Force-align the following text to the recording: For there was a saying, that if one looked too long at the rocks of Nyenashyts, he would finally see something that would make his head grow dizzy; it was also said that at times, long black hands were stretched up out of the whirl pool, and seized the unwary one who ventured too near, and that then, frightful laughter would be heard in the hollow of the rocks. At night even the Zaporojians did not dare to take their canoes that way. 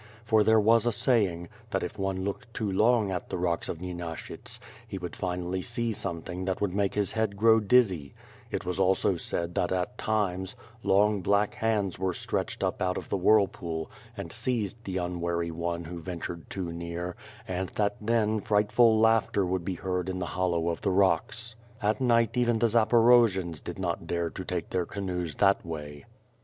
For 0.25 0.43
there 0.43 0.59
was 0.59 0.87
a 0.87 0.91
saying, 0.91 1.47
that 1.69 1.83
if 1.83 1.99
one 1.99 2.23
looked 2.23 2.51
too 2.55 2.71
long 2.71 3.11
at 3.11 3.29
the 3.29 3.37
rocks 3.37 3.69
of 3.69 3.79
Nyenashyts, 3.79 4.59
he 4.87 4.97
would 4.97 5.15
finally 5.15 5.61
see 5.61 5.93
something 5.93 6.45
that 6.45 6.59
would 6.59 6.73
make 6.73 6.95
his 6.95 7.11
head 7.11 7.37
grow 7.37 7.59
dizzy; 7.59 8.15
it 8.49 8.65
was 8.65 8.79
also 8.79 9.15
said 9.15 9.53
that 9.53 9.71
at 9.71 9.99
times, 9.99 10.55
long 10.81 11.21
black 11.21 11.53
hands 11.53 11.99
were 11.99 12.15
stretched 12.15 12.63
up 12.63 12.81
out 12.81 12.97
of 12.97 13.09
the 13.09 13.17
whirl 13.17 13.45
pool, 13.45 13.91
and 14.17 14.31
seized 14.31 14.83
the 14.85 14.97
unwary 14.97 15.51
one 15.51 15.83
who 15.83 15.99
ventured 16.01 16.49
too 16.49 16.71
near, 16.73 17.15
and 17.47 17.69
that 17.69 17.95
then, 18.01 18.39
frightful 18.41 18.99
laughter 18.99 19.45
would 19.45 19.63
be 19.63 19.75
heard 19.75 20.09
in 20.09 20.17
the 20.17 20.25
hollow 20.33 20.69
of 20.69 20.81
the 20.81 20.89
rocks. 20.89 21.55
At 21.79 22.01
night 22.01 22.35
even 22.35 22.57
the 22.57 22.69
Zaporojians 22.69 23.63
did 23.63 23.77
not 23.77 24.07
dare 24.07 24.31
to 24.31 24.43
take 24.43 24.71
their 24.71 24.87
canoes 24.87 25.35
that 25.35 25.63
way. 25.63 26.05